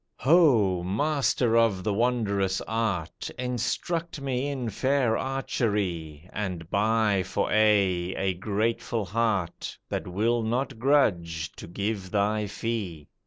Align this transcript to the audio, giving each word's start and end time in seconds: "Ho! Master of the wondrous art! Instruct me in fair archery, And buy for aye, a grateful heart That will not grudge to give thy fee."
"Ho! 0.17 0.81
Master 0.81 1.55
of 1.55 1.83
the 1.83 1.93
wondrous 1.93 2.59
art! 2.61 3.29
Instruct 3.37 4.19
me 4.19 4.47
in 4.47 4.71
fair 4.71 5.15
archery, 5.15 6.27
And 6.33 6.67
buy 6.71 7.21
for 7.21 7.51
aye, 7.51 8.15
a 8.17 8.33
grateful 8.33 9.05
heart 9.05 9.77
That 9.89 10.07
will 10.07 10.41
not 10.41 10.79
grudge 10.79 11.51
to 11.51 11.67
give 11.67 12.09
thy 12.09 12.47
fee." 12.47 13.09